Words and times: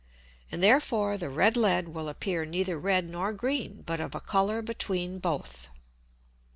And 0.51 0.63
therefore 0.63 1.15
the 1.15 1.29
red 1.29 1.55
Lead 1.55 1.89
will 1.89 2.09
appear 2.09 2.43
neither 2.43 2.75
red 2.79 3.07
nor 3.07 3.33
green, 3.33 3.83
but 3.85 4.01
of 4.01 4.15
a 4.15 4.19
Colour 4.19 4.63
between 4.63 5.19
both. 5.19 5.67